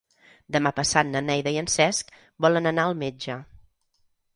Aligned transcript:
Demà 0.55 0.71
passat 0.79 1.11
na 1.11 1.21
Neida 1.27 1.55
i 1.57 1.61
en 1.65 1.71
Cesc 1.75 2.13
volen 2.47 2.75
anar 2.75 2.91
al 2.91 3.01
metge. 3.07 3.41